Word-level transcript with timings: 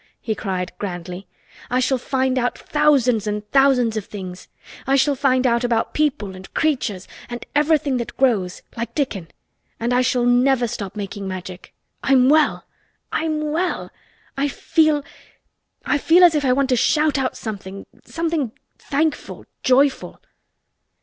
he 0.19 0.33
cried 0.33 0.71
grandly. 0.79 1.27
"I 1.69 1.79
shall 1.79 1.99
find 1.99 2.39
out 2.39 2.57
thousands 2.57 3.27
and 3.27 3.47
thousands 3.51 3.95
of 3.95 4.05
things. 4.05 4.47
I 4.87 4.95
shall 4.95 5.13
find 5.13 5.45
out 5.45 5.63
about 5.63 5.93
people 5.93 6.35
and 6.35 6.51
creatures 6.55 7.07
and 7.29 7.45
everything 7.53 7.97
that 7.97 8.17
grows—like 8.17 8.95
Dickon—and 8.95 9.93
I 9.93 10.01
shall 10.01 10.25
never 10.25 10.67
stop 10.67 10.95
making 10.95 11.27
Magic. 11.27 11.75
I'm 12.01 12.29
well! 12.29 12.65
I'm 13.11 13.51
well! 13.51 13.91
I 14.35 14.47
feel—I 14.47 15.99
feel 15.99 16.23
as 16.23 16.33
if 16.33 16.43
I 16.45 16.51
want 16.51 16.69
to 16.69 16.75
shout 16.75 17.19
out 17.19 17.37
something—something 17.37 18.53
thankful, 18.79 19.45
joyful!" 19.61 20.19